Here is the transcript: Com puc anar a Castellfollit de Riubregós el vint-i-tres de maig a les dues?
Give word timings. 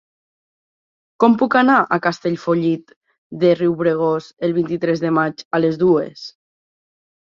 Com 1.23 1.35
puc 1.41 1.57
anar 1.61 1.75
a 1.83 1.99
Castellfollit 2.07 2.97
de 3.45 3.55
Riubregós 3.63 4.33
el 4.51 4.59
vint-i-tres 4.61 5.09
de 5.09 5.17
maig 5.23 5.49
a 5.61 5.65
les 5.67 5.83
dues? 5.89 6.31